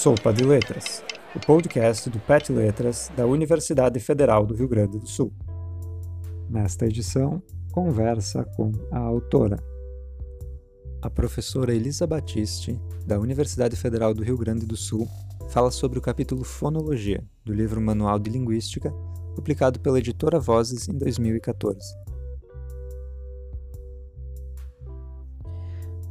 Sopa 0.00 0.32
de 0.32 0.44
Letras, 0.44 1.04
o 1.36 1.40
podcast 1.40 2.08
do 2.08 2.18
PET 2.20 2.50
Letras 2.50 3.12
da 3.14 3.26
Universidade 3.26 4.00
Federal 4.00 4.46
do 4.46 4.54
Rio 4.54 4.66
Grande 4.66 4.98
do 4.98 5.06
Sul. 5.06 5.30
Nesta 6.48 6.86
edição, 6.86 7.42
conversa 7.70 8.42
com 8.56 8.72
a 8.90 8.98
autora. 8.98 9.62
A 11.02 11.10
professora 11.10 11.74
Elisa 11.74 12.06
Batiste, 12.06 12.80
da 13.04 13.20
Universidade 13.20 13.76
Federal 13.76 14.14
do 14.14 14.24
Rio 14.24 14.38
Grande 14.38 14.64
do 14.64 14.74
Sul, 14.74 15.06
fala 15.50 15.70
sobre 15.70 15.98
o 15.98 16.02
capítulo 16.02 16.44
Fonologia, 16.44 17.22
do 17.44 17.52
livro 17.52 17.78
Manual 17.78 18.18
de 18.18 18.30
Linguística, 18.30 18.90
publicado 19.34 19.80
pela 19.80 19.98
editora 19.98 20.40
Vozes 20.40 20.88
em 20.88 20.96
2014. 20.96 21.78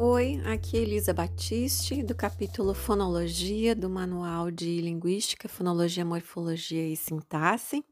Oi, 0.02 0.41
aqui 0.45 0.77
é 0.77 0.79
Elisa 0.79 1.13
Batiste, 1.13 2.02
do 2.02 2.15
capítulo 2.15 2.73
Fonologia 2.73 3.75
do 3.75 3.89
Manual 3.89 4.50
de 4.50 4.79
Linguística, 4.79 5.50
Fonologia, 5.50 6.05
Morfologia 6.05 6.87
e 6.87 6.96
Sintaxe. 6.96 7.83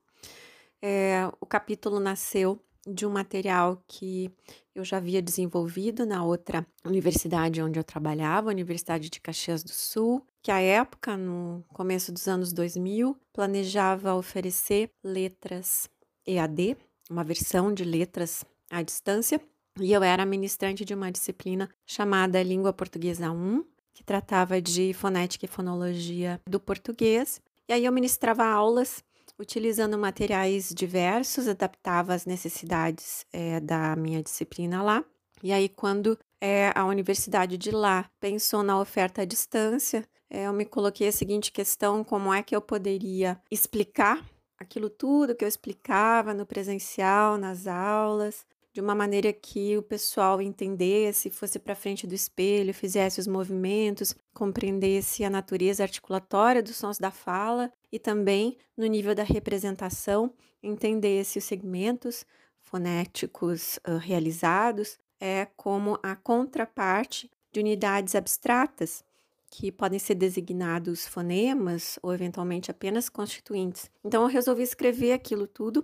É, 0.82 1.30
o 1.42 1.46
capítulo 1.46 2.00
nasceu 2.00 2.64
de 2.88 3.06
um 3.06 3.10
material 3.10 3.84
que 3.86 4.32
eu 4.74 4.86
já 4.86 4.96
havia 4.96 5.22
desenvolvido 5.22 6.06
na 6.06 6.24
outra 6.24 6.66
universidade 6.86 7.62
onde 7.62 7.78
eu 7.78 7.84
trabalhava, 7.84 8.50
a 8.50 8.54
Universidade 8.54 9.10
de 9.10 9.20
Caxias 9.20 9.62
do 9.62 9.72
Sul, 9.72 10.26
que 10.42 10.50
à 10.50 10.62
época, 10.62 11.18
no 11.18 11.62
começo 11.74 12.14
dos 12.14 12.26
anos 12.26 12.54
2000, 12.54 13.18
planejava 13.34 14.16
oferecer 14.16 14.90
letras 15.04 15.90
EAD, 16.26 16.78
uma 17.12 17.26
versão 17.26 17.74
de 17.74 17.84
letras 17.84 18.46
à 18.72 18.82
distância 18.82 19.42
e 19.80 19.92
eu 19.92 20.04
era 20.04 20.26
ministrante 20.26 20.84
de 20.84 20.94
uma 20.94 21.12
disciplina 21.12 21.70
chamada 21.86 22.42
Língua 22.42 22.74
Portuguesa 22.74 23.32
1, 23.32 23.64
que 23.94 24.04
tratava 24.04 24.62
de 24.62 24.94
fonética 24.94 25.46
e 25.46 25.50
fonologia 25.50 26.40
do 26.48 26.60
português. 26.60 27.42
E 27.68 27.74
aí 27.74 27.86
eu 27.86 27.92
ministrava 27.92 28.46
aulas 28.46 29.04
utilizando 29.40 29.98
materiais 29.98 30.74
diversos, 30.74 31.48
adaptava 31.48 32.14
às 32.14 32.26
necessidades 32.26 33.26
é, 33.32 33.60
da 33.60 33.96
minha 33.96 34.22
disciplina 34.24 34.82
lá. 34.82 35.04
E 35.44 35.52
aí, 35.52 35.70
quando 35.70 36.18
é, 36.42 36.72
a 36.74 36.86
universidade 36.86 37.58
de 37.58 37.70
lá 37.70 38.10
pensou 38.20 38.64
na 38.64 38.80
oferta 38.80 39.22
à 39.22 39.26
distância, 39.26 40.04
é, 40.30 40.48
eu 40.48 40.54
me 40.54 40.66
coloquei 40.66 41.08
a 41.08 41.12
seguinte 41.12 41.52
questão: 41.52 42.04
como 42.04 42.34
é 42.34 42.42
que 42.42 42.56
eu 42.56 42.62
poderia 42.62 43.40
explicar 43.52 44.26
aquilo 44.58 44.90
tudo 44.90 45.36
que 45.36 45.46
eu 45.46 45.48
explicava 45.48 46.34
no 46.34 46.46
presencial, 46.46 47.38
nas 47.38 47.68
aulas, 47.68 48.46
de 48.78 48.82
uma 48.82 48.94
maneira 48.94 49.34
que 49.34 49.76
o 49.76 49.82
pessoal 49.82 50.40
entendesse, 50.40 51.32
fosse 51.32 51.58
para 51.58 51.74
frente 51.74 52.06
do 52.06 52.14
espelho, 52.14 52.72
fizesse 52.72 53.20
os 53.20 53.26
movimentos, 53.26 54.14
compreendesse 54.36 55.24
a 55.24 55.32
natureza 55.32 55.82
articulatória 55.82 56.62
dos 56.62 56.76
sons 56.76 57.00
da 57.00 57.10
fala 57.10 57.74
e 57.92 57.98
também, 57.98 58.56
no 58.78 58.86
nível 58.86 59.16
da 59.16 59.24
representação, 59.24 60.32
entendesse 60.62 61.40
os 61.40 61.44
segmentos 61.46 62.24
fonéticos 62.62 63.78
uh, 63.78 63.98
realizados 63.98 65.00
é 65.20 65.48
como 65.58 65.98
a 66.04 66.16
contraparte 66.16 67.32
de 67.52 67.60
unidades 67.60 68.14
abstratas 68.14 69.04
que 69.50 69.72
podem 69.72 69.98
ser 69.98 70.14
designados 70.14 71.08
fonemas 71.08 71.98
ou 72.04 72.14
eventualmente 72.14 72.70
apenas 72.70 73.10
constituintes. 73.10 73.90
Então 74.04 74.22
eu 74.22 74.28
resolvi 74.28 74.62
escrever 74.62 75.14
aquilo 75.14 75.48
tudo 75.48 75.84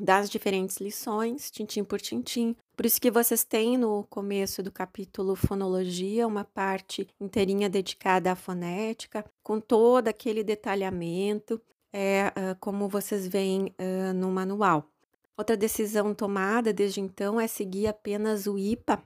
das 0.00 0.30
diferentes 0.30 0.78
lições, 0.78 1.50
tintim 1.50 1.84
por 1.84 2.00
tintim. 2.00 2.56
Por 2.76 2.86
isso 2.86 3.00
que 3.00 3.10
vocês 3.10 3.44
têm 3.44 3.76
no 3.76 4.04
começo 4.04 4.62
do 4.62 4.72
capítulo 4.72 5.36
fonologia 5.36 6.26
uma 6.26 6.44
parte 6.44 7.06
inteirinha 7.20 7.68
dedicada 7.68 8.32
à 8.32 8.36
fonética, 8.36 9.24
com 9.42 9.60
todo 9.60 10.08
aquele 10.08 10.42
detalhamento, 10.42 11.60
é, 11.92 12.32
uh, 12.36 12.56
como 12.58 12.88
vocês 12.88 13.26
veem 13.26 13.66
uh, 13.78 14.14
no 14.14 14.30
manual. 14.30 14.88
Outra 15.36 15.56
decisão 15.56 16.14
tomada 16.14 16.72
desde 16.72 17.00
então 17.00 17.40
é 17.40 17.46
seguir 17.46 17.86
apenas 17.86 18.46
o 18.46 18.58
IPA 18.58 19.02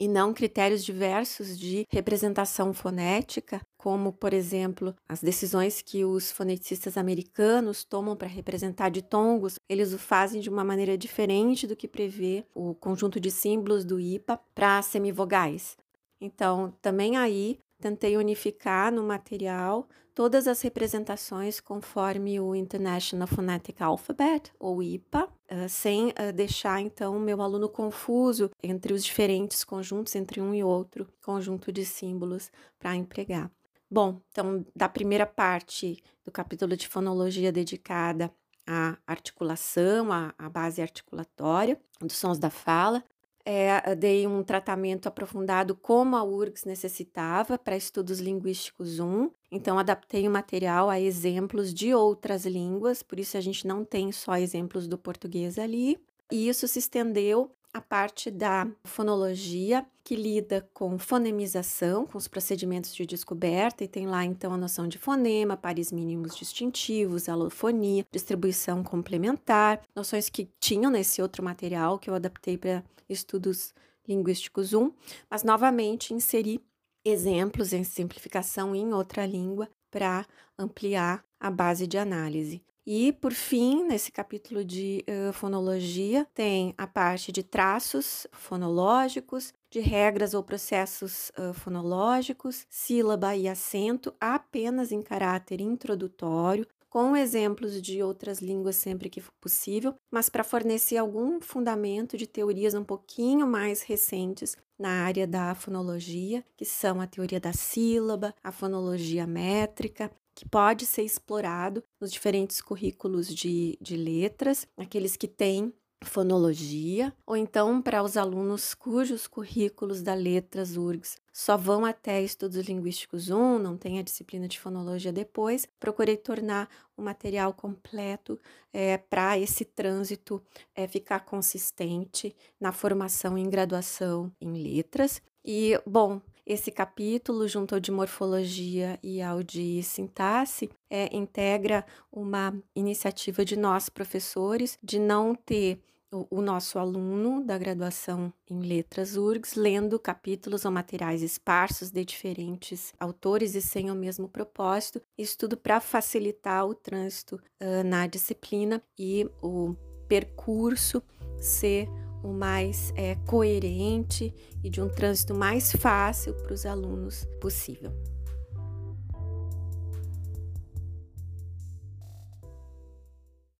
e 0.00 0.06
não 0.06 0.32
critérios 0.32 0.84
diversos 0.84 1.58
de 1.58 1.84
representação 1.90 2.72
fonética, 2.72 3.60
como, 3.76 4.12
por 4.12 4.32
exemplo, 4.32 4.94
as 5.08 5.20
decisões 5.20 5.82
que 5.82 6.04
os 6.04 6.30
foneticistas 6.30 6.96
americanos 6.96 7.84
tomam 7.84 8.16
para 8.16 8.28
representar 8.28 8.90
ditongos, 8.90 9.54
eles 9.68 9.92
o 9.92 9.98
fazem 9.98 10.40
de 10.40 10.48
uma 10.48 10.64
maneira 10.64 10.96
diferente 10.96 11.66
do 11.66 11.76
que 11.76 11.88
prevê 11.88 12.44
o 12.54 12.74
conjunto 12.74 13.18
de 13.20 13.30
símbolos 13.30 13.84
do 13.84 13.98
IPA 13.98 14.40
para 14.54 14.82
semivogais. 14.82 15.76
Então, 16.20 16.74
também 16.82 17.16
aí 17.16 17.58
tentei 17.80 18.16
unificar 18.16 18.92
no 18.92 19.04
material 19.04 19.88
todas 20.14 20.48
as 20.48 20.60
representações 20.62 21.60
conforme 21.60 22.40
o 22.40 22.54
International 22.54 23.28
Phonetic 23.28 23.80
Alphabet, 23.80 24.52
ou 24.58 24.82
IPA, 24.82 25.28
uh, 25.50 25.68
sem 25.68 26.08
uh, 26.08 26.32
deixar 26.34 26.80
então 26.80 27.16
o 27.16 27.20
meu 27.20 27.40
aluno 27.42 27.68
confuso 27.68 28.50
entre 28.62 28.92
os 28.92 29.04
diferentes 29.04 29.64
conjuntos, 29.64 30.14
entre 30.14 30.40
um 30.40 30.54
e 30.54 30.62
outro 30.62 31.08
conjunto 31.24 31.72
de 31.72 31.84
símbolos 31.84 32.50
para 32.78 32.94
empregar. 32.94 33.50
Bom, 33.90 34.20
então, 34.30 34.64
da 34.76 34.88
primeira 34.88 35.26
parte 35.26 36.02
do 36.24 36.30
capítulo 36.30 36.76
de 36.76 36.86
fonologia 36.86 37.50
dedicada 37.50 38.30
à 38.66 38.98
articulação, 39.06 40.12
à, 40.12 40.34
à 40.36 40.48
base 40.48 40.82
articulatória 40.82 41.80
dos 42.00 42.16
sons 42.16 42.38
da 42.38 42.50
fala, 42.50 43.02
é, 43.50 43.94
dei 43.96 44.26
um 44.26 44.42
tratamento 44.42 45.06
aprofundado 45.08 45.74
como 45.74 46.16
a 46.16 46.22
URGS 46.22 46.66
necessitava 46.66 47.56
para 47.56 47.78
estudos 47.78 48.20
linguísticos 48.20 49.00
1. 49.00 49.30
Então, 49.50 49.78
adaptei 49.78 50.28
o 50.28 50.30
material 50.30 50.90
a 50.90 51.00
exemplos 51.00 51.72
de 51.72 51.94
outras 51.94 52.44
línguas, 52.44 53.02
por 53.02 53.18
isso 53.18 53.38
a 53.38 53.40
gente 53.40 53.66
não 53.66 53.86
tem 53.86 54.12
só 54.12 54.36
exemplos 54.36 54.86
do 54.86 54.98
português 54.98 55.58
ali. 55.58 55.98
E 56.30 56.46
isso 56.46 56.68
se 56.68 56.78
estendeu 56.78 57.50
a 57.72 57.80
parte 57.80 58.30
da 58.30 58.66
fonologia, 58.84 59.86
que 60.02 60.16
lida 60.16 60.68
com 60.72 60.98
fonemização, 60.98 62.06
com 62.06 62.16
os 62.16 62.26
procedimentos 62.26 62.94
de 62.94 63.04
descoberta, 63.04 63.84
e 63.84 63.88
tem 63.88 64.06
lá 64.06 64.24
então 64.24 64.52
a 64.52 64.56
noção 64.56 64.88
de 64.88 64.98
fonema, 64.98 65.56
pares 65.56 65.92
mínimos 65.92 66.34
distintivos, 66.34 67.28
alofonia, 67.28 68.06
distribuição 68.10 68.82
complementar, 68.82 69.82
noções 69.94 70.28
que 70.28 70.48
tinham 70.58 70.90
nesse 70.90 71.20
outro 71.20 71.44
material 71.44 71.98
que 71.98 72.08
eu 72.08 72.14
adaptei 72.14 72.56
para 72.56 72.82
estudos 73.08 73.74
linguísticos 74.06 74.72
1, 74.72 74.90
mas 75.30 75.44
novamente 75.44 76.14
inseri 76.14 76.60
exemplos 77.04 77.72
em 77.72 77.84
simplificação 77.84 78.74
em 78.74 78.92
outra 78.92 79.26
língua 79.26 79.68
para 79.90 80.26
ampliar 80.58 81.24
a 81.38 81.50
base 81.50 81.86
de 81.86 81.98
análise. 81.98 82.62
E, 82.90 83.12
por 83.12 83.34
fim, 83.34 83.84
nesse 83.84 84.10
capítulo 84.10 84.64
de 84.64 85.04
uh, 85.06 85.30
fonologia, 85.34 86.26
tem 86.32 86.72
a 86.78 86.86
parte 86.86 87.30
de 87.30 87.42
traços 87.42 88.26
fonológicos, 88.32 89.52
de 89.70 89.78
regras 89.78 90.32
ou 90.32 90.42
processos 90.42 91.30
uh, 91.38 91.52
fonológicos, 91.52 92.64
sílaba 92.70 93.36
e 93.36 93.46
acento 93.46 94.14
apenas 94.18 94.90
em 94.90 95.02
caráter 95.02 95.60
introdutório, 95.60 96.66
com 96.88 97.14
exemplos 97.14 97.82
de 97.82 98.02
outras 98.02 98.40
línguas 98.40 98.76
sempre 98.76 99.10
que 99.10 99.20
possível, 99.38 99.94
mas 100.10 100.30
para 100.30 100.42
fornecer 100.42 100.96
algum 100.96 101.42
fundamento 101.42 102.16
de 102.16 102.26
teorias 102.26 102.72
um 102.72 102.84
pouquinho 102.84 103.46
mais 103.46 103.82
recentes 103.82 104.56
na 104.78 105.04
área 105.04 105.26
da 105.26 105.54
fonologia, 105.54 106.42
que 106.56 106.64
são 106.64 107.02
a 107.02 107.06
teoria 107.06 107.38
da 107.38 107.52
sílaba, 107.52 108.34
a 108.42 108.50
fonologia 108.50 109.26
métrica, 109.26 110.10
que 110.38 110.48
pode 110.48 110.86
ser 110.86 111.02
explorado 111.02 111.82
nos 112.00 112.12
diferentes 112.12 112.60
currículos 112.60 113.26
de, 113.26 113.76
de 113.80 113.96
letras, 113.96 114.68
aqueles 114.76 115.16
que 115.16 115.26
têm 115.26 115.74
fonologia, 116.04 117.12
ou 117.26 117.36
então 117.36 117.82
para 117.82 118.04
os 118.04 118.16
alunos 118.16 118.72
cujos 118.72 119.26
currículos 119.26 120.00
da 120.00 120.14
letras 120.14 120.76
URGS 120.76 121.16
só 121.32 121.56
vão 121.56 121.84
até 121.84 122.22
estudos 122.22 122.68
linguísticos 122.68 123.30
1, 123.30 123.58
não 123.58 123.76
tem 123.76 123.98
a 123.98 124.02
disciplina 124.02 124.46
de 124.46 124.60
fonologia 124.60 125.12
depois, 125.12 125.66
procurei 125.80 126.16
tornar 126.16 126.68
o 126.96 127.02
material 127.02 127.52
completo 127.52 128.38
é, 128.72 128.96
para 128.96 129.36
esse 129.36 129.64
trânsito 129.64 130.40
é, 130.72 130.86
ficar 130.86 131.18
consistente 131.20 132.32
na 132.60 132.70
formação 132.70 133.36
em 133.36 133.50
graduação 133.50 134.30
em 134.40 134.52
letras. 134.52 135.20
E, 135.44 135.80
bom, 135.84 136.20
esse 136.48 136.70
capítulo, 136.70 137.46
junto 137.46 137.74
ao 137.74 137.80
de 137.80 137.92
morfologia 137.92 138.98
e 139.02 139.20
ao 139.20 139.42
de 139.42 139.82
sintaxe, 139.82 140.70
é, 140.88 141.14
integra 141.14 141.84
uma 142.10 142.58
iniciativa 142.74 143.44
de 143.44 143.54
nós, 143.54 143.90
professores, 143.90 144.78
de 144.82 144.98
não 144.98 145.34
ter 145.34 145.78
o, 146.10 146.40
nosso 146.40 146.78
aluno 146.78 147.44
da 147.44 147.58
graduação 147.58 148.32
em 148.48 148.60
Letras 148.60 149.14
URGS 149.14 149.56
lendo 149.56 149.98
capítulos 149.98 150.64
ou 150.64 150.70
materiais 150.70 151.22
esparsos 151.22 151.90
de 151.90 152.02
diferentes 152.02 152.94
autores 152.98 153.54
e 153.54 153.60
sem 153.60 153.90
o 153.90 153.94
mesmo 153.94 154.26
propósito, 154.26 155.02
isso 155.18 155.36
tudo 155.36 155.54
para 155.54 155.80
facilitar 155.80 156.64
o 156.64 156.74
trânsito 156.74 157.38
uh, 157.60 157.84
na 157.84 158.06
disciplina 158.06 158.82
e 158.98 159.28
o 159.42 159.76
percurso 160.08 161.02
ser 161.38 161.90
o 162.22 162.28
mais 162.28 162.92
é, 162.96 163.14
coerente 163.26 164.34
e 164.62 164.70
de 164.70 164.80
um 164.80 164.88
trânsito 164.88 165.34
mais 165.34 165.72
fácil 165.72 166.34
para 166.34 166.52
os 166.52 166.66
alunos 166.66 167.24
possível. 167.40 167.92